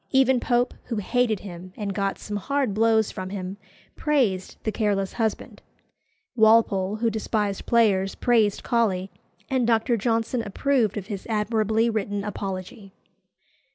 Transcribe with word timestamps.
Even 0.11 0.39
Pope, 0.39 0.73
who 0.85 0.95
hated 0.95 1.41
him 1.41 1.73
and 1.77 1.93
got 1.93 2.17
some 2.17 2.37
hard 2.37 2.73
blows 2.73 3.11
from 3.11 3.29
him, 3.29 3.57
praised 3.95 4.57
"The 4.63 4.71
Careless 4.71 5.13
Husband;" 5.13 5.61
Walpole, 6.35 6.95
who 6.95 7.11
despised 7.11 7.67
players, 7.67 8.15
praised 8.15 8.63
Colley; 8.63 9.11
and 9.47 9.67
Dr. 9.67 9.97
Johnson 9.97 10.41
approved 10.41 10.97
of 10.97 11.05
his 11.05 11.27
admirably 11.29 11.87
written 11.87 12.23
Apology. 12.23 12.95